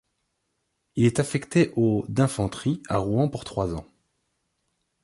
Il 0.95 1.05
est 1.05 1.19
affecté 1.19 1.71
au 1.75 2.05
d'infanterie 2.09 2.81
à 2.89 2.97
Rouen 2.97 3.29
pour 3.29 3.43
trois 3.43 3.75
ans. 3.75 3.85